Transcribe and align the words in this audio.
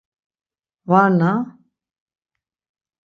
Va 0.93 1.01
na... 1.19 1.31